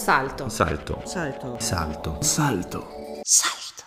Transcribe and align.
Salto. 0.00 0.48
Salto. 0.48 1.02
Salto. 1.04 1.56
Salto. 1.58 2.22
Salto. 2.22 3.20
Salto. 3.22 3.84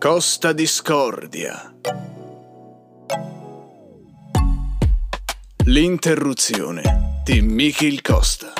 Costa 0.00 0.52
Discordia. 0.52 1.72
L'interruzione 5.66 7.22
di 7.22 7.40
Michiel 7.40 8.02
Costa. 8.02 8.52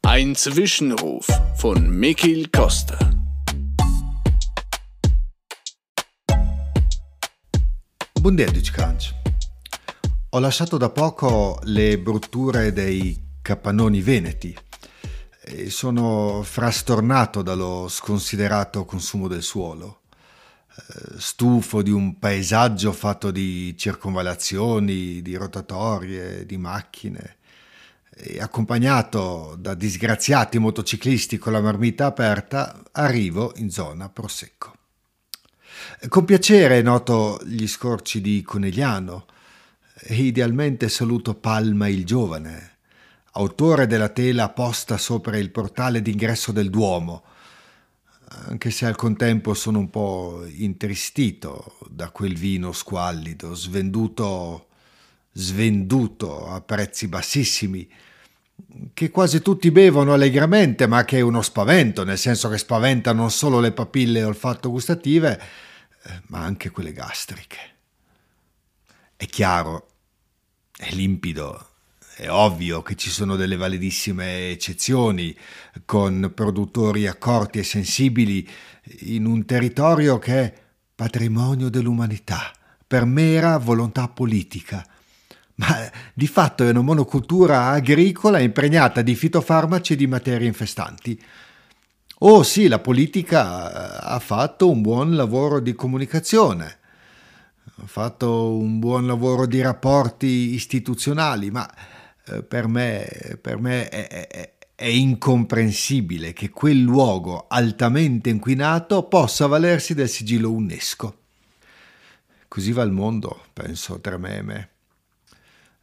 Ein 0.00 0.34
Zwischenruf 0.34 1.26
von 1.54 1.86
Michiel 1.86 2.50
Costa. 2.50 2.98
Bunderdic 8.20 8.72
Crunch. 8.72 9.23
Ho 10.34 10.40
lasciato 10.40 10.78
da 10.78 10.90
poco 10.90 11.60
le 11.62 11.96
brutture 11.96 12.72
dei 12.72 13.16
capannoni 13.40 14.00
veneti 14.00 14.52
e 15.40 15.70
sono 15.70 16.42
frastornato 16.42 17.40
dallo 17.40 17.86
sconsiderato 17.88 18.84
consumo 18.84 19.28
del 19.28 19.44
suolo. 19.44 20.00
Eh, 20.76 21.20
Stufo 21.20 21.82
di 21.82 21.92
un 21.92 22.18
paesaggio 22.18 22.90
fatto 22.90 23.30
di 23.30 23.76
circonvallazioni, 23.78 25.22
di 25.22 25.36
rotatorie, 25.36 26.44
di 26.44 26.56
macchine, 26.56 27.36
e 28.16 28.40
accompagnato 28.40 29.54
da 29.56 29.74
disgraziati 29.74 30.58
motociclisti 30.58 31.38
con 31.38 31.52
la 31.52 31.60
marmita 31.60 32.06
aperta, 32.06 32.82
arrivo 32.90 33.52
in 33.58 33.70
zona 33.70 34.08
Prosecco. 34.08 34.74
Con 36.08 36.24
piacere 36.24 36.82
noto 36.82 37.40
gli 37.44 37.68
scorci 37.68 38.20
di 38.20 38.42
Conegliano 38.42 39.26
e 40.00 40.14
idealmente 40.14 40.88
saluto 40.88 41.34
Palma 41.34 41.88
il 41.88 42.04
giovane, 42.04 42.72
autore 43.32 43.86
della 43.86 44.08
tela 44.08 44.48
posta 44.50 44.98
sopra 44.98 45.36
il 45.38 45.50
portale 45.50 46.02
d'ingresso 46.02 46.52
del 46.52 46.70
Duomo, 46.70 47.22
anche 48.46 48.70
se 48.70 48.86
al 48.86 48.96
contempo 48.96 49.54
sono 49.54 49.78
un 49.78 49.90
po' 49.90 50.44
intristito 50.46 51.78
da 51.88 52.10
quel 52.10 52.36
vino 52.36 52.72
squallido, 52.72 53.54
svenduto, 53.54 54.66
svenduto 55.32 56.48
a 56.48 56.60
prezzi 56.60 57.06
bassissimi, 57.06 57.88
che 58.92 59.10
quasi 59.10 59.40
tutti 59.40 59.70
bevono 59.70 60.12
allegramente, 60.12 60.86
ma 60.88 61.04
che 61.04 61.18
è 61.18 61.20
uno 61.20 61.42
spavento, 61.42 62.04
nel 62.04 62.18
senso 62.18 62.48
che 62.48 62.58
spaventa 62.58 63.12
non 63.12 63.30
solo 63.30 63.60
le 63.60 63.72
papille 63.72 64.24
olfatto 64.24 64.70
gustative, 64.70 65.40
eh, 66.02 66.22
ma 66.26 66.40
anche 66.40 66.70
quelle 66.70 66.92
gastriche. 66.92 67.73
È 69.24 69.26
chiaro, 69.26 69.86
è 70.76 70.90
limpido, 70.90 71.68
è 72.14 72.28
ovvio 72.28 72.82
che 72.82 72.94
ci 72.94 73.08
sono 73.08 73.36
delle 73.36 73.56
validissime 73.56 74.50
eccezioni, 74.50 75.34
con 75.86 76.30
produttori 76.34 77.06
accorti 77.06 77.58
e 77.58 77.62
sensibili, 77.62 78.46
in 79.04 79.24
un 79.24 79.46
territorio 79.46 80.18
che 80.18 80.42
è 80.42 80.52
patrimonio 80.94 81.70
dell'umanità, 81.70 82.52
per 82.86 83.06
mera 83.06 83.56
volontà 83.56 84.08
politica. 84.08 84.86
Ma 85.54 85.90
di 86.12 86.26
fatto 86.26 86.62
è 86.62 86.68
una 86.68 86.82
monocultura 86.82 87.68
agricola 87.68 88.40
impregnata 88.40 89.00
di 89.00 89.14
fitofarmaci 89.14 89.94
e 89.94 89.96
di 89.96 90.06
materie 90.06 90.46
infestanti. 90.46 91.18
Oh 92.18 92.42
sì, 92.42 92.68
la 92.68 92.78
politica 92.78 94.02
ha 94.02 94.18
fatto 94.18 94.70
un 94.70 94.82
buon 94.82 95.16
lavoro 95.16 95.60
di 95.60 95.72
comunicazione, 95.72 96.80
ha 97.76 97.86
fatto 97.86 98.56
un 98.56 98.78
buon 98.78 99.06
lavoro 99.06 99.46
di 99.46 99.60
rapporti 99.60 100.54
istituzionali, 100.54 101.50
ma 101.50 101.68
eh, 102.26 102.42
per 102.42 102.68
me, 102.68 103.38
per 103.40 103.58
me 103.58 103.88
è, 103.88 104.26
è, 104.26 104.54
è 104.74 104.86
incomprensibile 104.86 106.32
che 106.32 106.50
quel 106.50 106.80
luogo 106.80 107.46
altamente 107.48 108.30
inquinato 108.30 109.04
possa 109.04 109.46
valersi 109.46 109.94
del 109.94 110.08
sigillo 110.08 110.52
UNESCO. 110.52 111.18
Così 112.48 112.72
va 112.72 112.82
il 112.82 112.90
mondo, 112.90 113.46
penso 113.52 114.00
trememe. 114.00 114.70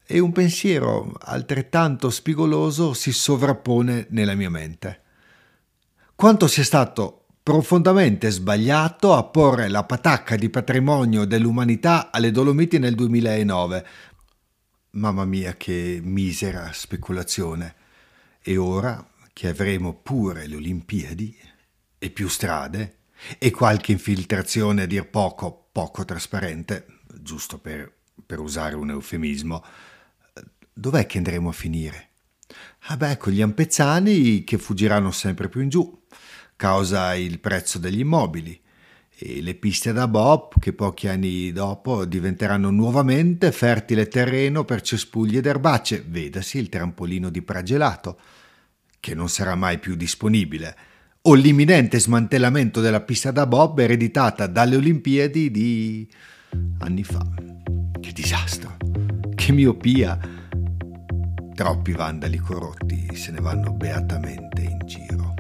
E 0.06 0.20
un 0.20 0.32
pensiero 0.32 1.14
altrettanto 1.20 2.10
spigoloso 2.10 2.94
si 2.94 3.12
sovrappone 3.12 4.08
nella 4.10 4.36
mia 4.36 4.50
mente. 4.50 5.02
Quanto 6.16 6.48
sia 6.48 6.64
stato 6.64 7.21
profondamente 7.44 8.30
sbagliato 8.30 9.14
a 9.14 9.24
porre 9.24 9.68
la 9.68 9.84
patacca 9.84 10.36
di 10.36 10.50
patrimonio 10.50 11.26
dell'umanità 11.26 12.12
alle 12.12 12.32
Dolomiti 12.32 12.78
nel 12.78 12.96
2009. 12.96 13.86
Mamma 14.92 15.26
mia, 15.26 15.56
che 15.56 16.00
misera 16.04 16.72
speculazione. 16.74 17.76
E 18.42 18.58
ora 18.58 19.06
che 19.34 19.48
avremo 19.48 19.94
pure 19.94 20.48
le 20.48 20.56
Olimpiadi 20.56 21.36
e 21.98 22.10
più 22.10 22.28
strade 22.28 22.98
e 23.38 23.52
qualche 23.52 23.92
infiltrazione 23.92 24.84
a 24.84 24.86
dir 24.86 25.08
poco 25.08 25.70
poco 25.72 26.04
trasparente, 26.04 26.86
giusto 27.22 27.58
per, 27.58 27.92
per 28.26 28.40
usare 28.40 28.76
un 28.76 28.90
eufemismo, 28.90 29.64
dov'è 30.74 31.06
che 31.06 31.18
andremo 31.18 31.50
a 31.50 31.54
finire? 31.54 32.10
Ah 32.86 32.98
beh, 32.98 33.18
con 33.18 33.32
gli 33.32 33.42
ampezzani 33.42 34.44
che 34.44 34.58
fuggiranno 34.58 35.12
sempre 35.12 35.48
più 35.48 35.62
in 35.62 35.70
giù, 35.70 36.02
causa 36.62 37.16
il 37.16 37.40
prezzo 37.40 37.80
degli 37.80 38.02
immobili, 38.02 38.62
e 39.18 39.42
le 39.42 39.56
piste 39.56 39.94
da 39.94 40.08
bob 40.08 40.60
che 40.60 40.74
pochi 40.74 41.08
anni 41.08 41.52
dopo 41.52 42.06
diventeranno 42.06 42.70
nuovamente 42.70 43.52
fertile 43.52 44.08
terreno 44.08 44.64
per 44.64 44.82
cespugli 44.82 45.38
ed 45.38 45.48
erbacce, 45.48 46.06
vedasi 46.08 46.60
il 46.60 46.70
trampolino 46.70 47.32
di 47.32 47.42
Pragelato, 47.42 48.20
che 49.00 49.16
non 49.16 49.28
sarà 49.28 49.56
mai 49.56 49.80
più 49.80 49.96
disponibile, 49.96 50.76
o 51.24 51.34
l'imminente 51.34 52.00
smantellamento 52.00 52.80
della 52.80 53.02
pista 53.02 53.32
da 53.32 53.48
bob 53.48 53.80
ereditata 53.80 54.46
dalle 54.46 54.76
Olimpiadi 54.76 55.50
di 55.50 56.08
anni 56.78 57.04
fa. 57.04 57.26
Che 58.00 58.12
disastro, 58.12 58.78
che 59.34 59.52
miopia! 59.52 60.16
Troppi 61.56 61.92
vandali 61.94 62.38
corrotti 62.38 63.16
se 63.16 63.32
ne 63.32 63.40
vanno 63.40 63.74
beatamente 63.74 64.62
in 64.62 64.78
giro. 64.86 65.31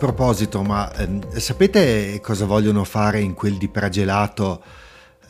Proposito, 0.00 0.62
ma 0.62 0.90
ehm, 0.94 1.36
sapete 1.36 2.20
cosa 2.22 2.46
vogliono 2.46 2.84
fare 2.84 3.20
in 3.20 3.34
quel 3.34 3.58
di 3.58 3.68
Pragelato, 3.68 4.64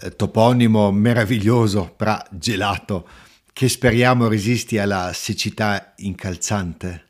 eh, 0.01 0.15
toponimo 0.15 0.93
meraviglioso, 0.93 1.93
Pragelato, 1.97 3.09
che 3.53 3.69
speriamo 3.69 4.29
resisti 4.29 4.79
alla 4.79 5.11
siccità 5.13 5.93
incalzante? 5.97 7.09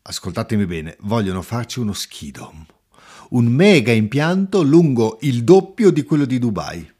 Ascoltatemi 0.00 0.64
bene, 0.64 0.96
vogliono 1.00 1.42
farci 1.42 1.78
uno 1.78 1.92
skidom, 1.92 2.64
un 3.30 3.44
mega 3.44 3.92
impianto 3.92 4.62
lungo 4.62 5.18
il 5.20 5.44
doppio 5.44 5.90
di 5.90 6.04
quello 6.04 6.24
di 6.24 6.38
Dubai. 6.38 6.90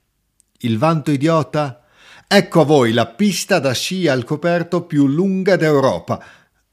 Il 0.58 0.76
vanto 0.76 1.10
idiota? 1.10 1.86
Ecco 2.28 2.60
a 2.60 2.64
voi 2.64 2.92
la 2.92 3.06
pista 3.06 3.58
da 3.58 3.72
sci 3.72 4.06
al 4.06 4.24
coperto 4.24 4.84
più 4.84 5.06
lunga 5.06 5.56
d'Europa 5.56 6.22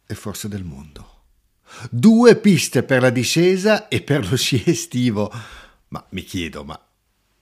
e 0.06 0.14
forse 0.16 0.50
del 0.50 0.66
mondo 0.66 1.07
due 1.90 2.36
piste 2.36 2.84
per 2.84 3.02
la 3.02 3.10
discesa 3.10 3.88
e 3.88 4.02
per 4.02 4.30
lo 4.30 4.36
sci 4.36 4.64
estivo. 4.66 5.32
Ma 5.90 6.06
mi 6.10 6.24
chiedo, 6.24 6.64
ma, 6.64 6.80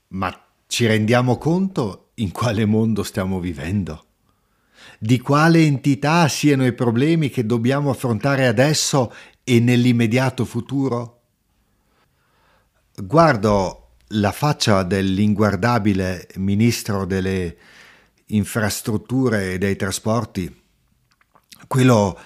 ma 0.10 0.46
ci 0.68 0.86
rendiamo 0.86 1.38
conto 1.38 2.12
in 2.16 2.32
quale 2.32 2.66
mondo 2.66 3.04
stiamo 3.04 3.40
vivendo? 3.40 4.04
Di 5.00 5.20
quale 5.20 5.64
entità 5.66 6.28
siano 6.28 6.66
i 6.66 6.74
problemi 6.74 7.30
che 7.30 7.46
dobbiamo 7.46 7.90
affrontare 7.90 8.48
adesso 8.48 9.14
e 9.44 9.60
nell'immediato 9.60 10.46
futuro? 10.46 11.22
Guardo 12.96 13.90
la 14.10 14.32
faccia 14.32 14.84
dell'inguardabile 14.84 16.28
ministro 16.36 17.06
delle 17.06 17.58
infrastrutture 18.28 19.54
e 19.54 19.58
dei 19.58 19.76
trasporti, 19.76 20.64
quello 21.68 22.18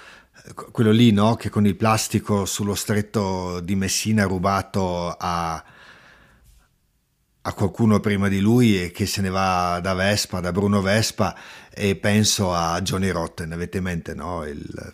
quello 0.71 0.91
lì, 0.91 1.11
no? 1.11 1.35
Che 1.35 1.49
con 1.49 1.65
il 1.65 1.75
plastico 1.75 2.45
sullo 2.45 2.75
stretto 2.75 3.59
di 3.59 3.75
Messina 3.75 4.23
rubato 4.23 5.09
a, 5.09 5.63
a 7.41 7.53
qualcuno 7.53 7.99
prima 7.99 8.27
di 8.27 8.39
lui 8.39 8.81
e 8.81 8.91
che 8.91 9.05
se 9.05 9.21
ne 9.21 9.29
va 9.29 9.79
da 9.81 9.93
Vespa, 9.93 10.39
da 10.39 10.51
Bruno 10.51 10.81
Vespa 10.81 11.35
e 11.69 11.95
penso 11.95 12.53
a 12.53 12.81
Johnny 12.81 13.09
Rotten, 13.09 13.51
avete 13.51 13.77
in 13.77 13.83
mente 13.83 14.13
no? 14.13 14.45
Il, 14.45 14.93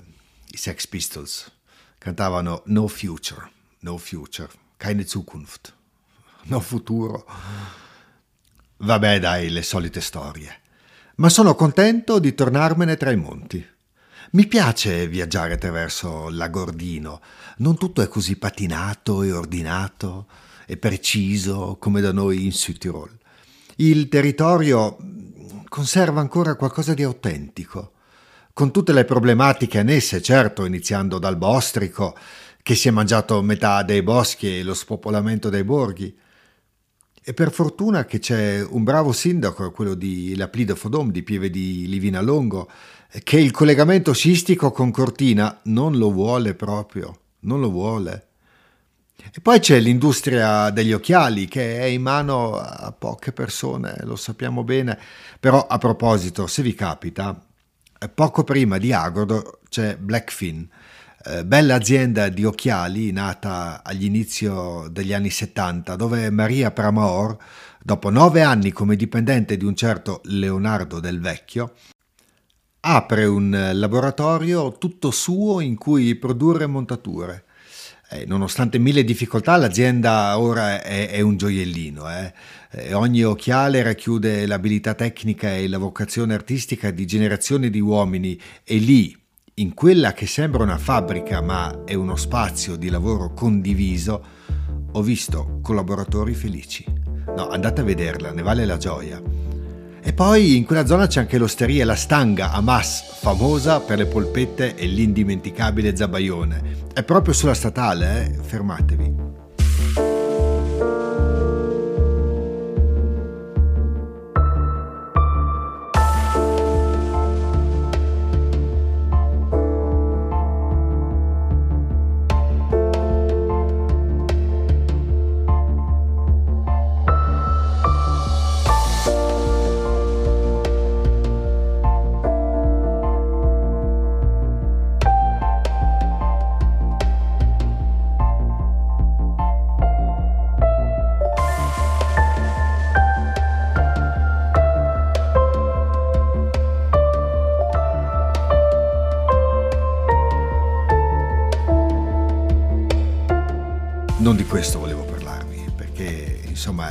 i 0.51 0.57
Sex 0.57 0.88
Pistols 0.88 1.51
cantavano 1.97 2.63
No 2.65 2.88
Future, 2.88 3.50
No 3.80 3.97
Future, 3.97 4.50
keine 4.77 5.06
Zukunft, 5.06 5.74
no 6.44 6.59
futuro. 6.59 7.25
Vabbè 8.77 9.19
dai, 9.19 9.50
le 9.50 9.63
solite 9.63 10.01
storie. 10.01 10.62
Ma 11.15 11.30
sono 11.30 11.56
contento 11.56 12.19
di 12.19 12.33
tornarmene 12.36 12.97
tra 12.97 13.09
i 13.09 13.15
monti. 13.15 13.65
Mi 14.31 14.48
piace 14.48 15.07
viaggiare 15.07 15.54
attraverso 15.54 16.30
l'Agordino, 16.30 17.22
non 17.57 17.77
tutto 17.77 18.01
è 18.01 18.07
così 18.07 18.38
patinato 18.38 19.22
e 19.22 19.31
ordinato 19.31 20.27
e 20.66 20.77
preciso 20.77 21.77
come 21.80 22.01
da 22.01 22.12
noi 22.12 22.44
in 22.44 22.51
Südtirol. 22.51 23.18
Il 23.77 24.10
territorio 24.10 24.98
conserva 25.69 26.22
ancora 26.22 26.56
qualcosa 26.56 26.94
di 26.94 27.04
autentico, 27.04 27.92
con 28.51 28.72
tutte 28.72 28.94
le 28.94 29.06
problematiche 29.06 29.80
annesse, 29.80 30.22
certo, 30.22 30.66
iniziando 30.66 31.19
dal 31.19 31.38
bostrico, 31.38 32.18
che 32.63 32.74
si 32.74 32.88
è 32.88 32.92
mangiato 32.92 33.42
metà 33.44 33.83
dei 33.83 34.01
boschi 34.01 34.57
e 34.57 34.63
lo 34.63 34.74
spopolamento 34.74 35.50
dei 35.50 35.63
borghi. 35.63 36.18
E 37.28 37.33
per 37.33 37.51
fortuna 37.51 38.06
che 38.06 38.19
c'è 38.19 38.63
un 38.63 38.83
bravo 38.83 39.12
sindaco, 39.12 39.71
quello 39.71 39.94
di 39.94 40.36
Laplide 40.36 40.75
Fodom, 40.75 41.12
di 41.12 41.24
Pieve 41.24 41.50
di 41.50 41.88
Livina 41.88 42.21
Longo, 42.21 42.69
che 43.24 43.40
il 43.40 43.52
collegamento 43.52 44.14
scistico 44.14 44.72
con 44.72 44.92
Cortina 44.92 45.60
non 45.64 45.98
lo 45.98 46.12
vuole 46.12 46.54
proprio, 46.54 47.20
non 47.42 47.60
lo 47.60 47.70
vuole. 47.70 48.28
E 49.34 49.40
poi 49.42 49.60
c'è 49.60 49.80
l'industria 49.80 50.70
degli 50.70 50.94
occhiali 50.94 51.48
che 51.48 51.80
è 51.80 51.86
in 51.86 52.02
mano 52.02 52.58
a 52.58 52.92
poche 52.92 53.32
persone, 53.32 53.96
lo 54.04 54.16
sappiamo 54.16 54.64
bene. 54.64 54.98
Però 55.40 55.66
a 55.66 55.78
proposito, 55.78 56.48
se 56.48 56.62
vi 56.62 56.76
capita, 56.76 57.40
poco 58.14 58.44
prima 58.44 58.78
di 58.78 58.94
Agodo 58.94 59.60
c'è 59.70 59.98
Blackfin, 59.98 60.68
eh, 61.26 61.46
bella 61.46 61.76
azienda 61.76 62.30
di 62.30 62.44
occhiali 62.44 63.12
nata 63.12 63.82
agli 63.84 64.06
inizi 64.06 64.50
degli 64.90 65.14
anni 65.14 65.30
70, 65.30 65.96
dove 65.96 66.30
Maria 66.30 66.72
Pramaor, 66.72 67.38
dopo 67.82 68.10
nove 68.10 68.42
anni 68.42 68.72
come 68.72 68.96
dipendente 68.96 69.58
di 69.58 69.66
un 69.66 69.76
certo 69.76 70.22
Leonardo 70.26 71.00
del 71.00 71.20
Vecchio, 71.20 71.74
apre 72.88 73.26
un 73.26 73.72
laboratorio 73.74 74.78
tutto 74.78 75.10
suo 75.10 75.60
in 75.60 75.76
cui 75.76 76.14
produrre 76.16 76.68
montature. 76.68 77.46
Eh, 78.12 78.26
nonostante 78.28 78.78
mille 78.78 79.04
difficoltà, 79.04 79.58
l'azienda 79.58 80.38
ora 80.38 80.84
è, 80.84 81.10
è 81.10 81.20
un 81.22 81.36
gioiellino. 81.36 82.08
Eh. 82.12 82.34
Eh, 82.70 82.94
ogni 82.94 83.24
occhiale 83.24 83.82
racchiude 83.82 84.46
l'abilità 84.46 84.94
tecnica 84.94 85.56
e 85.56 85.68
la 85.68 85.80
vocazione 85.80 86.36
artistica 86.36 86.92
di 86.92 87.08
generazioni 87.08 87.72
di 87.72 87.80
uomini 87.80 88.40
e 88.64 88.78
lì, 88.78 89.18
in 89.56 89.74
quella 89.74 90.14
che 90.14 90.28
sembra 90.28 90.62
una 90.62 90.78
fabbrica 90.78 91.42
ma 91.42 91.86
è 91.86 91.96
uno 91.96 92.16
spazio 92.16 92.76
di 92.76 92.90
lavoro 92.90 93.34
condiviso, 93.34 94.24
ho 94.92 95.02
visto 95.02 95.58
collaboratori 95.64 96.36
felici. 96.36 96.86
No, 97.36 97.48
andate 97.48 97.81
a 97.81 97.84
vederla, 97.84 98.31
ne 98.31 98.44
vale 98.44 98.64
la 98.66 98.78
gioia. 98.78 99.44
E 100.07 100.13
poi 100.13 100.56
in 100.56 100.66
quella 100.66 100.86
zona 100.86 101.07
c'è 101.07 101.19
anche 101.19 101.40
l'osteria 101.40 101.84
La 101.84 101.96
Stanga 101.96 102.52
Hamas, 102.52 103.18
famosa 103.22 103.80
per 103.80 103.98
le 103.98 104.06
polpette 104.06 104.75
e 104.75 104.86
l'indimenticabile 104.86 105.96
zabaione. 105.96 106.84
È 106.94 107.02
proprio 107.02 107.34
sulla 107.34 107.56
statale, 107.56 108.25
eh? 108.28 108.40
fermatevi. 108.40 109.15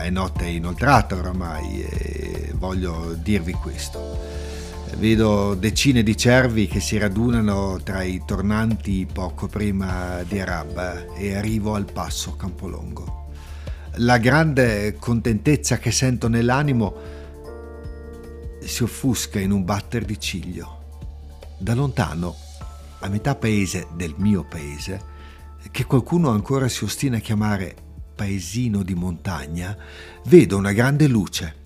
È 0.04 0.10
notte 0.10 0.44
inoltrata 0.44 1.16
oramai 1.16 1.82
e 1.82 2.52
voglio 2.56 3.14
dirvi 3.14 3.52
questo. 3.52 4.20
Vedo 4.98 5.54
decine 5.54 6.02
di 6.02 6.14
cervi 6.14 6.66
che 6.66 6.78
si 6.78 6.98
radunano 6.98 7.80
tra 7.82 8.02
i 8.02 8.20
tornanti 8.24 9.08
poco 9.10 9.48
prima 9.48 10.22
di 10.28 10.38
Arab 10.38 11.06
e 11.16 11.34
arrivo 11.34 11.74
al 11.74 11.90
passo 11.90 12.36
Campolongo. 12.36 13.30
La 13.96 14.18
grande 14.18 14.94
contentezza 14.98 15.78
che 15.78 15.90
sento 15.90 16.28
nell'animo 16.28 16.94
si 18.60 18.82
offusca 18.82 19.40
in 19.40 19.52
un 19.52 19.64
batter 19.64 20.04
di 20.04 20.20
ciglio. 20.20 20.82
Da 21.58 21.74
lontano, 21.74 22.36
a 23.00 23.08
metà 23.08 23.34
paese 23.34 23.86
del 23.94 24.14
mio 24.18 24.44
paese, 24.44 25.12
che 25.70 25.86
qualcuno 25.86 26.28
ancora 26.28 26.68
si 26.68 26.84
ostina 26.84 27.16
a 27.16 27.20
chiamare 27.20 27.83
paesino 28.14 28.82
di 28.82 28.94
montagna, 28.94 29.76
vedo 30.26 30.56
una 30.56 30.72
grande 30.72 31.06
luce. 31.08 31.62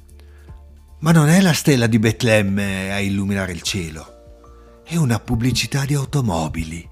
Ma 1.00 1.12
non 1.12 1.29
è 1.29 1.41
la 1.41 1.53
stella 1.53 1.87
di 1.87 1.99
Betlemme 1.99 2.93
a 2.93 2.99
illuminare 2.99 3.53
il 3.53 3.62
cielo, 3.62 4.83
è 4.85 4.97
una 4.97 5.21
pubblicità 5.21 5.85
di 5.85 5.95
automobili. 5.95 6.89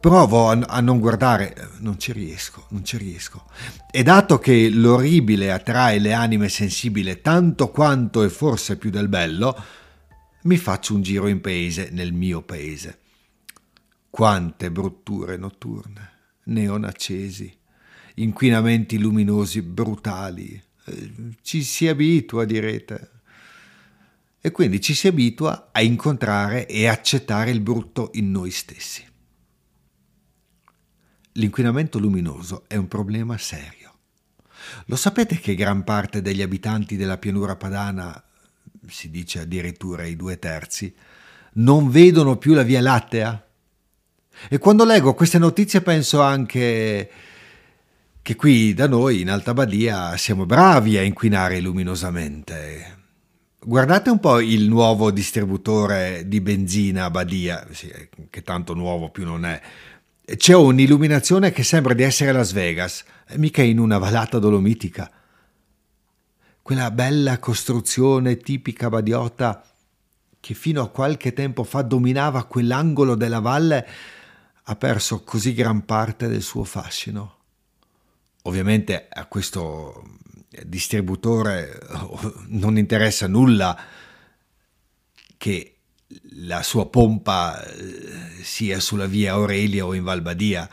Provo 0.00 0.50
a, 0.50 0.58
a, 0.66 0.80
non 0.80 0.98
guardare, 0.98 1.70
non 1.78 1.98
ci 1.98 2.12
riesco, 2.12 2.66
non 2.70 2.84
ci 2.84 2.96
riesco. 2.96 3.44
E 3.90 4.02
dato 4.02 4.38
che 4.38 4.68
l'orribile 4.68 5.52
attrae 5.52 5.98
le 5.98 6.12
anime 6.12 6.48
sensibili 6.48 7.20
tanto 7.20 7.70
quanto 7.70 8.22
e 8.22 8.28
forse 8.28 8.76
più 8.78 8.90
del 8.90 9.08
bello, 9.08 9.56
mi 10.42 10.56
faccio 10.56 10.94
un 10.94 11.02
giro 11.02 11.28
in 11.28 11.40
paese, 11.40 11.90
nel 11.92 12.12
mio 12.12 12.42
paese. 12.42 12.98
Quante 14.10 14.70
brutture 14.70 15.36
notturne, 15.36 16.10
neon 16.44 16.84
accesi, 16.84 17.54
inquinamenti 18.16 18.98
luminosi 18.98 19.62
brutali. 19.62 20.62
Eh, 20.84 21.12
ci 21.42 21.62
si 21.62 21.88
abitua, 21.88 22.44
direte. 22.44 23.10
E 24.40 24.50
quindi 24.50 24.80
ci 24.80 24.94
si 24.94 25.06
abitua 25.06 25.70
a 25.72 25.80
incontrare 25.82 26.66
e 26.66 26.88
accettare 26.88 27.50
il 27.50 27.60
brutto 27.60 28.10
in 28.14 28.30
noi 28.30 28.50
stessi. 28.50 29.06
L'inquinamento 31.34 31.98
luminoso 31.98 32.64
è 32.66 32.76
un 32.76 32.88
problema 32.88 33.38
serio. 33.38 33.90
Lo 34.86 34.96
sapete 34.96 35.38
che 35.38 35.54
gran 35.54 35.84
parte 35.84 36.20
degli 36.22 36.42
abitanti 36.42 36.96
della 36.96 37.18
pianura 37.18 37.56
padana, 37.56 38.22
si 38.88 39.10
dice 39.10 39.40
addirittura 39.40 40.04
i 40.04 40.16
due 40.16 40.38
terzi, 40.38 40.94
non 41.54 41.90
vedono 41.90 42.36
più 42.36 42.54
la 42.54 42.62
Via 42.62 42.80
Lattea? 42.80 43.46
E 44.48 44.58
quando 44.58 44.84
leggo 44.84 45.14
queste 45.14 45.38
notizie 45.38 45.82
penso 45.82 46.20
anche 46.20 47.10
che 48.22 48.36
qui 48.36 48.72
da 48.72 48.86
noi 48.86 49.20
in 49.20 49.30
Alta 49.30 49.52
Badia 49.52 50.16
siamo 50.16 50.46
bravi 50.46 50.96
a 50.96 51.02
inquinare 51.02 51.58
luminosamente. 51.60 53.00
Guardate 53.58 54.10
un 54.10 54.20
po' 54.20 54.38
il 54.38 54.68
nuovo 54.68 55.10
distributore 55.10 56.28
di 56.28 56.40
benzina 56.40 57.04
a 57.06 57.10
Badia, 57.10 57.66
sì, 57.72 57.92
che 58.30 58.42
tanto 58.42 58.74
nuovo 58.74 59.10
più 59.10 59.24
non 59.24 59.44
è. 59.44 59.60
C'è 60.36 60.54
un'illuminazione 60.54 61.50
che 61.50 61.64
sembra 61.64 61.94
di 61.94 62.04
essere 62.04 62.30
Las 62.30 62.52
Vegas, 62.52 63.04
mica 63.34 63.62
in 63.62 63.80
una 63.80 63.98
valata 63.98 64.38
dolomitica. 64.38 65.10
Quella 66.62 66.92
bella 66.92 67.40
costruzione 67.40 68.36
tipica 68.36 68.88
badiota 68.88 69.64
che 70.38 70.54
fino 70.54 70.80
a 70.80 70.90
qualche 70.90 71.32
tempo 71.32 71.64
fa 71.64 71.82
dominava 71.82 72.44
quell'angolo 72.44 73.16
della 73.16 73.40
valle 73.40 73.86
ha 74.62 74.76
perso 74.76 75.24
così 75.24 75.54
gran 75.54 75.84
parte 75.84 76.28
del 76.28 76.42
suo 76.42 76.62
fascino. 76.62 77.41
Ovviamente 78.42 79.08
a 79.08 79.26
questo 79.26 80.02
distributore 80.64 81.78
non 82.48 82.76
interessa 82.76 83.26
nulla 83.26 83.78
che 85.36 85.76
la 86.34 86.62
sua 86.62 86.86
pompa 86.88 87.64
eh, 87.64 88.42
sia 88.42 88.80
sulla 88.80 89.06
via 89.06 89.32
Aurelia 89.32 89.86
o 89.86 89.94
in 89.94 90.02
Valbadia. 90.02 90.68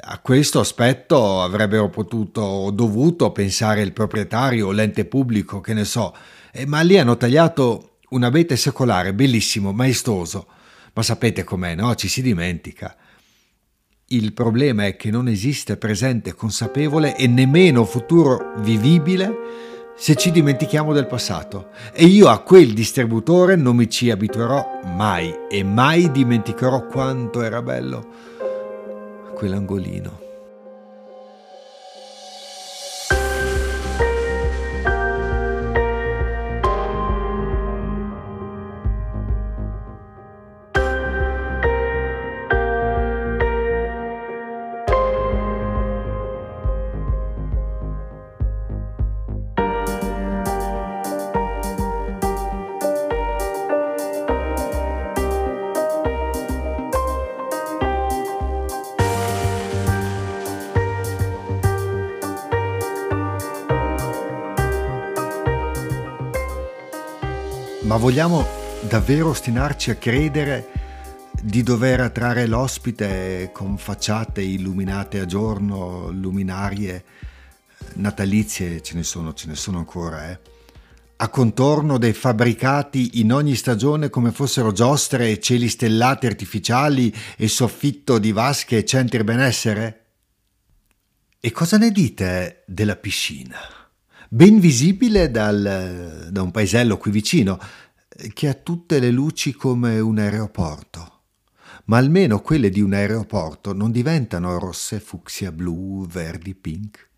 A 0.00 0.18
questo 0.20 0.60
aspetto 0.60 1.42
avrebbero 1.42 1.90
potuto 1.90 2.40
o 2.40 2.70
dovuto 2.70 3.30
pensare 3.30 3.82
il 3.82 3.92
proprietario 3.92 4.68
o 4.68 4.72
l'ente 4.72 5.04
pubblico, 5.04 5.60
che 5.60 5.74
ne 5.74 5.84
so, 5.84 6.14
eh, 6.52 6.66
ma 6.66 6.80
lì 6.80 6.98
hanno 6.98 7.16
tagliato 7.16 7.98
un 8.10 8.22
abete 8.22 8.56
secolare 8.56 9.12
bellissimo, 9.12 9.72
maestoso. 9.72 10.46
Ma 10.94 11.02
sapete 11.02 11.44
com'è, 11.44 11.74
no? 11.74 11.94
Ci 11.94 12.08
si 12.08 12.22
dimentica. 12.22 12.96
Il 14.10 14.32
problema 14.32 14.86
è 14.86 14.96
che 14.96 15.10
non 15.10 15.28
esiste 15.28 15.76
presente 15.76 16.32
consapevole 16.32 17.14
e 17.14 17.26
nemmeno 17.26 17.84
futuro 17.84 18.54
vivibile 18.60 19.30
se 19.98 20.14
ci 20.14 20.30
dimentichiamo 20.30 20.94
del 20.94 21.06
passato. 21.06 21.68
E 21.92 22.06
io 22.06 22.28
a 22.28 22.38
quel 22.38 22.72
distributore 22.72 23.54
non 23.54 23.76
mi 23.76 23.90
ci 23.90 24.10
abituerò 24.10 24.80
mai 24.96 25.34
e 25.50 25.62
mai 25.62 26.10
dimenticherò 26.10 26.86
quanto 26.86 27.42
era 27.42 27.60
bello 27.60 28.06
quell'angolino. 29.34 30.27
Ma 67.88 67.96
vogliamo 67.96 68.46
davvero 68.86 69.30
ostinarci 69.30 69.90
a 69.90 69.94
credere 69.94 70.68
di 71.40 71.62
dover 71.62 72.00
attrarre 72.00 72.46
l'ospite 72.46 73.48
con 73.50 73.78
facciate 73.78 74.42
illuminate 74.42 75.20
a 75.20 75.24
giorno, 75.24 76.10
luminarie 76.10 77.02
natalizie, 77.94 78.82
ce 78.82 78.94
ne 78.94 79.02
sono, 79.02 79.32
ce 79.32 79.46
ne 79.48 79.54
sono 79.54 79.78
ancora, 79.78 80.30
eh? 80.30 80.38
a 81.16 81.28
contorno 81.30 81.96
dei 81.96 82.12
fabbricati 82.12 83.20
in 83.20 83.32
ogni 83.32 83.54
stagione 83.54 84.10
come 84.10 84.32
fossero 84.32 84.70
giostre 84.70 85.30
e 85.30 85.40
cieli 85.40 85.70
stellati 85.70 86.26
artificiali 86.26 87.10
e 87.38 87.48
soffitto 87.48 88.18
di 88.18 88.32
vasche 88.32 88.76
e 88.76 88.84
centri 88.84 89.24
benessere? 89.24 90.04
E 91.40 91.50
cosa 91.52 91.78
ne 91.78 91.90
dite 91.90 92.64
della 92.66 92.96
piscina? 92.96 93.77
Ben 94.28 94.60
visibile 94.60 95.30
dal, 95.30 96.28
da 96.30 96.42
un 96.42 96.50
paesello 96.50 96.96
qui 96.98 97.10
vicino, 97.10 97.58
che 98.32 98.48
ha 98.48 98.54
tutte 98.54 98.98
le 98.98 99.10
luci 99.10 99.52
come 99.52 100.00
un 100.00 100.18
aeroporto. 100.18 101.12
Ma 101.84 101.96
almeno 101.96 102.40
quelle 102.40 102.68
di 102.68 102.82
un 102.82 102.92
aeroporto 102.92 103.72
non 103.72 103.90
diventano 103.90 104.58
rosse, 104.58 105.00
fucsia, 105.00 105.52
blu, 105.52 106.06
verdi, 106.06 106.54
pink. 106.54 107.08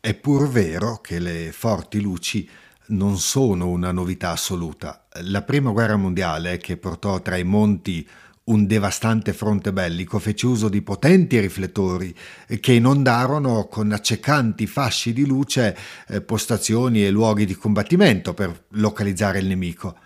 È 0.00 0.14
pur 0.14 0.48
vero 0.48 1.00
che 1.00 1.18
le 1.18 1.50
forti 1.52 2.00
luci 2.00 2.48
non 2.88 3.18
sono 3.18 3.68
una 3.68 3.92
novità 3.92 4.30
assoluta. 4.30 5.06
La 5.22 5.42
prima 5.42 5.70
guerra 5.70 5.96
mondiale, 5.96 6.58
che 6.58 6.76
portò 6.76 7.20
tra 7.22 7.36
i 7.36 7.44
monti 7.44 8.06
un 8.48 8.66
devastante 8.66 9.32
fronte 9.32 9.72
bellico 9.72 10.18
fece 10.18 10.46
uso 10.46 10.68
di 10.68 10.82
potenti 10.82 11.38
riflettori 11.38 12.14
che 12.60 12.72
inondarono 12.72 13.66
con 13.66 13.92
accecanti 13.92 14.66
fasci 14.66 15.12
di 15.12 15.26
luce 15.26 15.76
eh, 16.08 16.20
postazioni 16.20 17.04
e 17.04 17.10
luoghi 17.10 17.44
di 17.44 17.54
combattimento 17.54 18.34
per 18.34 18.66
localizzare 18.70 19.38
il 19.38 19.46
nemico. 19.46 19.96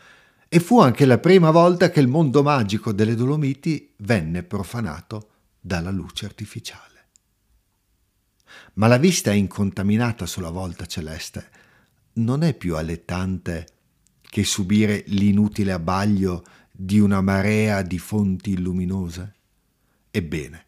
E 0.48 0.60
fu 0.60 0.80
anche 0.80 1.06
la 1.06 1.18
prima 1.18 1.50
volta 1.50 1.90
che 1.90 2.00
il 2.00 2.08
mondo 2.08 2.42
magico 2.42 2.92
delle 2.92 3.14
Dolomiti 3.14 3.94
venne 3.98 4.42
profanato 4.42 5.28
dalla 5.58 5.90
luce 5.90 6.26
artificiale. 6.26 6.90
Ma 8.74 8.86
la 8.86 8.98
vista 8.98 9.32
incontaminata 9.32 10.26
sulla 10.26 10.50
volta 10.50 10.84
celeste 10.84 11.48
non 12.14 12.42
è 12.42 12.54
più 12.54 12.76
allettante 12.76 13.66
che 14.20 14.44
subire 14.44 15.04
l'inutile 15.08 15.72
abbaglio 15.72 16.42
di 16.72 16.98
una 16.98 17.20
marea 17.20 17.82
di 17.82 17.98
fonti 17.98 18.58
luminose? 18.58 19.34
Ebbene, 20.10 20.66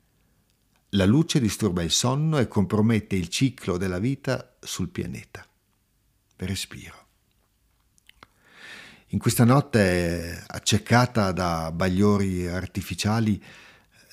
la 0.90 1.06
luce 1.06 1.40
disturba 1.40 1.82
il 1.82 1.90
sonno 1.90 2.38
e 2.38 2.46
compromette 2.46 3.16
il 3.16 3.28
ciclo 3.28 3.78
della 3.78 3.98
vita 3.98 4.54
sul 4.60 4.90
pianeta. 4.90 5.44
Respiro. 6.36 7.02
In 9.08 9.18
questa 9.18 9.44
notte 9.44 10.44
accecata 10.46 11.32
da 11.32 11.72
bagliori 11.72 12.46
artificiali 12.46 13.42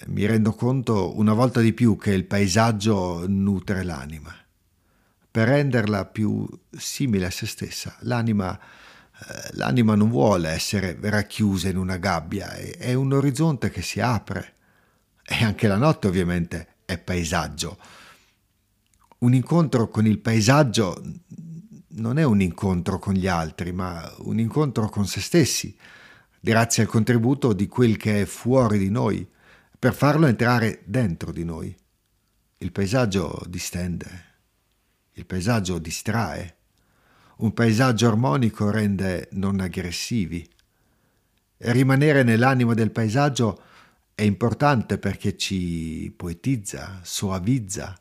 mi 0.07 0.25
rendo 0.25 0.53
conto 0.53 1.17
una 1.17 1.33
volta 1.33 1.59
di 1.59 1.73
più 1.73 1.97
che 1.97 2.11
il 2.11 2.25
paesaggio 2.25 3.25
nutre 3.27 3.83
l'anima. 3.83 4.35
Per 5.29 5.47
renderla 5.47 6.05
più 6.05 6.47
simile 6.71 7.25
a 7.25 7.31
se 7.31 7.45
stessa, 7.45 7.95
l'anima 8.01 8.59
l'anima 9.51 9.95
non 9.95 10.09
vuole 10.09 10.49
essere 10.49 10.97
racchiusa 10.99 11.69
in 11.69 11.77
una 11.77 11.97
gabbia, 11.97 12.51
è 12.53 12.93
un 12.93 13.13
orizzonte 13.13 13.69
che 13.69 13.81
si 13.81 13.99
apre. 13.99 14.55
E 15.23 15.43
anche 15.43 15.67
la 15.67 15.77
notte 15.77 16.07
ovviamente 16.07 16.67
è 16.85 16.97
paesaggio. 16.97 17.77
Un 19.19 19.33
incontro 19.33 19.87
con 19.87 20.05
il 20.05 20.19
paesaggio 20.19 21.01
non 21.93 22.17
è 22.17 22.23
un 22.23 22.41
incontro 22.41 22.99
con 22.99 23.13
gli 23.13 23.27
altri, 23.27 23.71
ma 23.71 24.11
un 24.19 24.39
incontro 24.39 24.89
con 24.89 25.05
se 25.05 25.21
stessi, 25.21 25.77
grazie 26.39 26.83
al 26.83 26.89
contributo 26.89 27.53
di 27.53 27.67
quel 27.67 27.97
che 27.97 28.21
è 28.21 28.25
fuori 28.25 28.77
di 28.77 28.89
noi, 28.89 29.29
per 29.77 29.93
farlo 29.93 30.25
entrare 30.25 30.81
dentro 30.85 31.31
di 31.31 31.43
noi. 31.43 31.75
Il 32.57 32.71
paesaggio 32.71 33.41
distende, 33.47 34.25
il 35.13 35.25
paesaggio 35.25 35.79
distrae, 35.79 36.57
un 37.41 37.53
paesaggio 37.53 38.07
armonico 38.07 38.69
rende 38.69 39.27
non 39.31 39.59
aggressivi. 39.59 40.47
Rimanere 41.57 42.23
nell'animo 42.23 42.73
del 42.73 42.91
paesaggio 42.91 43.61
è 44.13 44.23
importante 44.23 44.97
perché 44.97 45.37
ci 45.37 46.13
poetizza, 46.15 46.99
suavizza, 47.03 47.97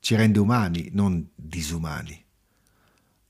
ci 0.00 0.14
rende 0.14 0.38
umani, 0.38 0.90
non 0.92 1.26
disumani. 1.34 2.24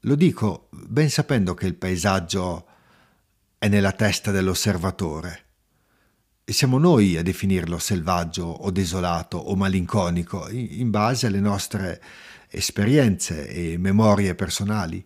Lo 0.05 0.14
dico 0.14 0.69
ben 0.71 1.11
sapendo 1.11 1.55
che 1.55 1.67
il 1.67 1.75
paesaggio 1.75 2.67
è 3.59 3.69
nella 3.69 3.93
testa 3.93 4.31
dell'osservatore 4.31 5.45
e 6.45 6.52
siamo 6.52 6.79
noi 6.79 7.17
a 7.17 7.23
definirlo 7.23 7.79
selvaggio 7.79 8.45
o 8.45 8.71
desolato 8.73 9.37
o 9.37 9.55
malinconico 9.55 10.49
in 10.50 10.90
base 10.90 11.29
alle 11.29 11.38
nostre 11.38 12.02
esperienze 12.50 13.49
e 13.49 13.78
memorie 13.78 14.35
personali. 14.35 15.04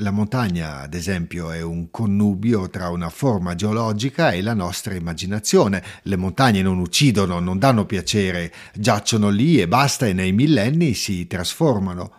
La 0.00 0.10
montagna, 0.10 0.80
ad 0.80 0.92
esempio, 0.92 1.50
è 1.50 1.62
un 1.62 1.90
connubio 1.90 2.68
tra 2.68 2.90
una 2.90 3.08
forma 3.08 3.54
geologica 3.54 4.30
e 4.30 4.42
la 4.42 4.52
nostra 4.52 4.94
immaginazione. 4.94 5.82
Le 6.02 6.16
montagne 6.16 6.60
non 6.60 6.78
uccidono, 6.78 7.40
non 7.40 7.58
danno 7.58 7.86
piacere, 7.86 8.52
giacciono 8.74 9.30
lì 9.30 9.58
e 9.58 9.66
basta 9.66 10.06
e 10.06 10.12
nei 10.12 10.32
millenni 10.32 10.92
si 10.92 11.26
trasformano. 11.26 12.12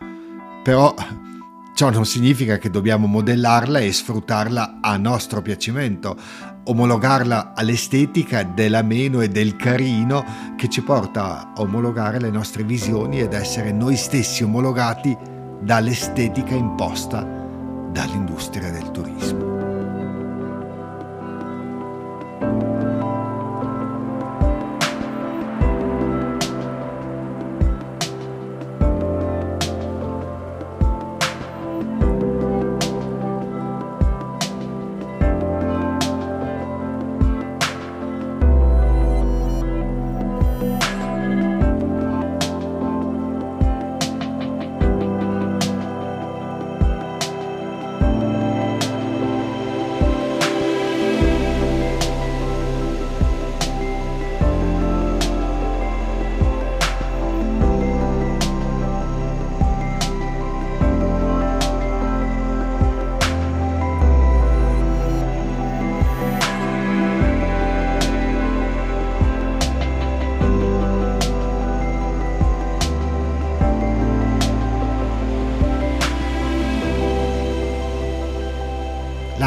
Però 0.64 0.94
ciò 1.78 1.92
non 1.92 2.08
significa 2.08 2.58
che 2.58 2.72
dobbiamo 2.72 3.06
modellarla 3.06 3.78
e 3.78 3.94
sfruttarla 3.94 4.80
a 4.82 4.98
nostro 4.98 5.44
piacimento, 5.44 6.18
omologarla 6.64 7.54
all'estetica 7.56 8.42
dell'ameno 8.42 9.22
e 9.22 9.28
del 9.28 9.56
carino 9.56 10.26
che 10.58 10.70
ci 10.70 10.82
porta 10.82 11.54
a 11.54 11.62
omologare 11.62 12.20
le 12.20 12.32
nostre 12.32 12.64
visioni 12.64 13.20
ed 13.20 13.34
essere 13.34 13.72
noi 13.72 13.96
stessi 13.96 14.44
omologati 14.44 15.16
dall'estetica 15.62 16.56
imposta 16.56 17.22
dall'industria 17.92 18.72
del 18.72 18.90
turismo. 18.90 19.57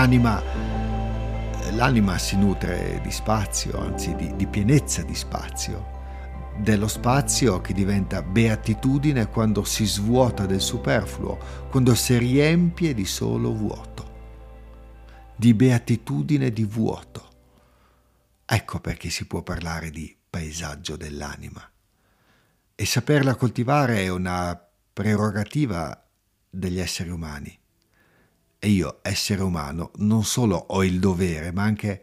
L'anima, 0.00 0.42
l'anima 1.73 2.16
si 2.16 2.35
nutre 2.35 3.00
di 3.02 3.11
spazio, 3.11 3.78
anzi 3.78 4.14
di, 4.14 4.35
di 4.35 4.47
pienezza 4.47 5.02
di 5.02 5.14
spazio 5.14 5.99
dello 6.57 6.88
spazio 6.88 7.61
che 7.61 7.75
diventa 7.75 8.23
beatitudine 8.23 9.28
quando 9.28 9.62
si 9.62 9.85
svuota 9.85 10.47
del 10.47 10.62
superfluo, 10.62 11.66
quando 11.69 11.95
si 11.95 12.16
riempie 12.16 12.95
di 12.95 13.04
solo 13.04 13.52
vuoto, 13.52 14.11
di 15.37 15.52
beatitudine 15.52 16.50
di 16.50 16.64
vuoto. 16.64 17.28
Ecco 18.47 18.80
perché 18.80 19.11
si 19.11 19.26
può 19.26 19.42
parlare 19.42 19.90
di 19.90 20.16
paesaggio 20.30 20.97
dell'anima. 20.97 21.71
E 22.75 22.87
saperla 22.87 23.35
coltivare 23.35 23.99
è 23.99 24.09
una 24.09 24.59
prerogativa 24.95 26.09
degli 26.49 26.80
esseri 26.80 27.11
umani. 27.11 27.59
E 28.62 28.68
io, 28.68 28.98
essere 29.00 29.42
umano, 29.42 29.90
non 29.96 30.22
solo 30.22 30.54
ho 30.54 30.84
il 30.84 30.98
dovere, 30.98 31.50
ma 31.50 31.62
anche, 31.62 32.02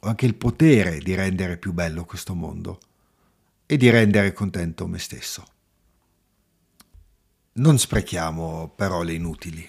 ho 0.00 0.08
anche 0.08 0.26
il 0.26 0.34
potere 0.34 0.98
di 0.98 1.14
rendere 1.14 1.58
più 1.58 1.72
bello 1.72 2.04
questo 2.04 2.34
mondo 2.34 2.80
e 3.66 3.76
di 3.76 3.88
rendere 3.88 4.32
contento 4.32 4.88
me 4.88 4.98
stesso. 4.98 5.46
Non 7.52 7.78
sprechiamo 7.78 8.72
parole 8.74 9.12
inutili. 9.12 9.64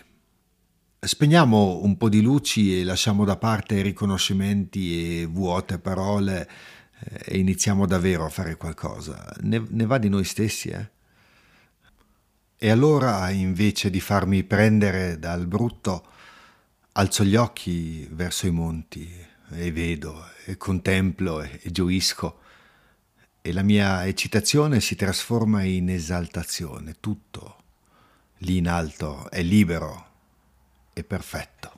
Spegniamo 1.00 1.84
un 1.84 1.96
po' 1.98 2.10
di 2.10 2.22
luci 2.22 2.80
e 2.80 2.84
lasciamo 2.84 3.24
da 3.24 3.38
parte 3.38 3.84
riconoscimenti 3.84 5.22
e 5.22 5.26
vuote 5.28 5.78
parole 5.78 6.50
eh, 7.00 7.22
e 7.26 7.38
iniziamo 7.38 7.86
davvero 7.86 8.26
a 8.26 8.30
fare 8.30 8.58
qualcosa. 8.58 9.24
Ne, 9.42 9.64
ne 9.70 9.86
va 9.86 10.00
di 10.00 10.10
noi 10.10 10.24
stessi, 10.24 10.70
eh? 10.70 10.90
E 12.64 12.70
allora, 12.70 13.32
invece 13.32 13.90
di 13.90 14.00
farmi 14.00 14.44
prendere 14.44 15.18
dal 15.18 15.48
brutto, 15.48 16.06
alzo 16.92 17.24
gli 17.24 17.36
occhi 17.36 18.08
verso 18.12 18.46
i 18.46 18.52
monti 18.52 19.12
e 19.50 19.72
vedo 19.72 20.24
e 20.46 20.58
contemplo 20.58 21.42
e, 21.42 21.60
e 21.64 21.72
gioisco 21.72 22.40
e 23.42 23.52
la 23.52 23.64
mia 23.64 24.06
eccitazione 24.06 24.80
si 24.80 24.96
trasforma 24.96 25.64
in 25.64 25.90
esaltazione. 25.90 26.98
Tutto 27.00 27.64
lì 28.42 28.58
in 28.58 28.68
alto 28.68 29.28
è 29.32 29.42
libero 29.42 30.06
e 30.94 31.04
perfetto. 31.04 31.72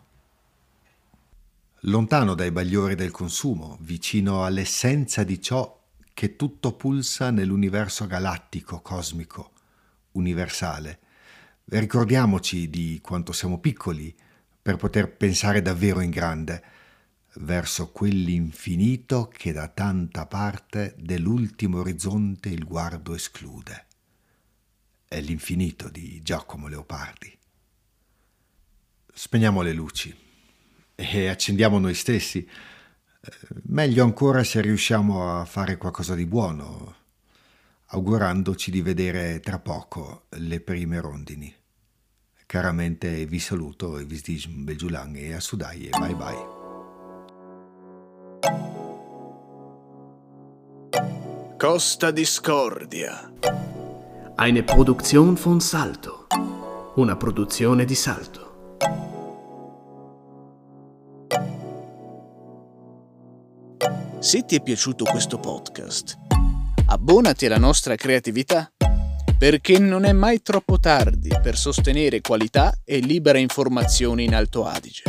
Lontano 1.86 2.34
dai 2.34 2.52
bagliori 2.52 2.96
del 2.96 3.12
consumo, 3.12 3.78
vicino 3.80 4.44
all'essenza 4.44 5.24
di 5.24 5.42
ciò 5.42 5.82
che 6.14 6.36
tutto 6.36 6.74
pulsa 6.74 7.32
nell'universo 7.32 8.06
galattico, 8.06 8.82
cosmico, 8.82 9.53
universale. 10.14 11.00
Ricordiamoci 11.66 12.70
di 12.70 13.00
quanto 13.02 13.32
siamo 13.32 13.60
piccoli 13.60 14.16
per 14.62 14.78
poter 14.78 15.16
pensare 15.16 15.62
davvero 15.62 16.00
in 16.00 16.10
grande, 16.10 16.64
verso 17.36 17.92
quell'infinito 17.92 19.28
che 19.28 19.52
da 19.52 19.68
tanta 19.68 20.26
parte 20.26 20.96
dell'ultimo 20.98 21.80
orizzonte 21.80 22.50
il 22.50 22.64
guardo 22.64 23.14
esclude. 23.16 23.86
È 25.08 25.20
l'infinito 25.20 25.90
di 25.90 26.22
Giacomo 26.22 26.68
Leopardi. 26.68 27.38
Spegniamo 29.14 29.62
le 29.62 29.74
luci 29.74 30.16
e 30.96 31.28
accendiamo 31.28 31.78
noi 31.80 31.94
stessi. 31.94 32.48
Meglio 33.64 34.04
ancora 34.04 34.44
se 34.44 34.62
riusciamo 34.62 35.40
a 35.40 35.46
fare 35.46 35.78
qualcosa 35.78 36.16
di 36.16 36.26
buono, 36.26 36.96
augurandoci 37.94 38.72
di 38.72 38.82
vedere 38.82 39.40
tra 39.40 39.60
poco 39.60 40.24
le 40.30 40.60
prime 40.62 41.00
rondini. 41.00 41.54
Caramente 42.48 43.26
vi 43.28 43.40
saluto 43.40 44.00
e 44.00 44.06
vi 44.06 44.16
sdico 44.16 44.50
un 44.50 44.64
bel 44.64 44.78
giulang 44.78 45.16
e 45.16 45.34
a 45.34 45.40
sudai 45.40 45.88
e 45.88 45.90
bye 45.98 46.16
bye. 46.16 46.62
Costa 51.58 52.12
Discordia. 52.12 53.32
Eine 54.38 54.64
Produktion 54.64 55.36
von 55.36 55.62
Salto. 55.62 56.28
Una 56.96 57.16
produzione 57.16 57.86
di 57.86 57.96
Salto. 57.96 58.42
Se 64.20 64.46
ti 64.46 64.56
è 64.56 64.62
piaciuto 64.62 65.06
questo 65.06 65.38
podcast, 65.38 66.33
abbonati 66.94 67.48
alla 67.48 67.58
nostra 67.58 67.96
creatività, 67.96 68.72
perché 69.38 69.80
non 69.80 70.06
è 70.06 70.12
mai 70.12 70.42
troppo 70.42 70.80
tardi 70.80 71.30
per 71.42 71.58
sostenere 71.58 72.22
qualità 72.22 72.74
e 72.86 73.00
libera 73.00 73.40
informazione 73.40 74.22
in 74.22 74.36
Alto 74.36 74.66
Adige. 74.66 75.04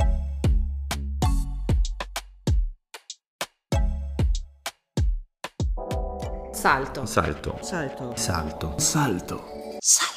Salto. 6.53 7.05
Salto. 7.05 7.59
Salto. 7.61 8.13
Salto. 8.17 8.75
Salto. 8.79 9.77
Salto. 9.79 10.14